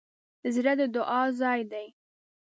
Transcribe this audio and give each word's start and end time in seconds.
زړه 0.55 0.73
د 0.79 0.81
دعا 0.95 1.21
ځای 1.39 1.61
دی. 1.71 1.87